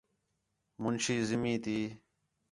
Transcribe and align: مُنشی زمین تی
مُنشی 0.81 1.17
زمین 1.29 1.57
تی 1.63 1.77